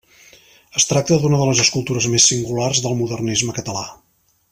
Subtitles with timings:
[0.79, 3.85] Es tracta d'una de les escultures més singulars del modernisme català.